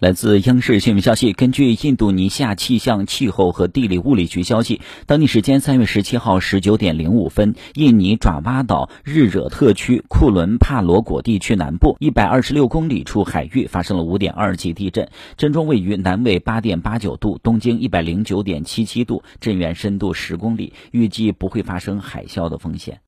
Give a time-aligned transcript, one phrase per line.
[0.00, 22.98] 来自央视新闻消息根据印度尼西亚气象气候和地理物理局消息当地时间三月十七号十九点零五分印尼爪哇岛日惹特区库伦帕罗果地区南部一百二十六公里处海域发生了五点二级地震震中位于南纬八点八九度东经一百零九点七七度震源深度十公里预计不会发生海啸的风险。